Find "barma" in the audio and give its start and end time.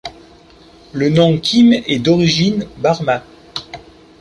2.79-3.21